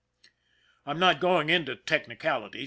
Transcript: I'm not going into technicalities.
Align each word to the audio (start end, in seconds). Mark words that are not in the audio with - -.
I'm 0.83 0.97
not 0.97 1.19
going 1.19 1.51
into 1.51 1.75
technicalities. 1.75 2.59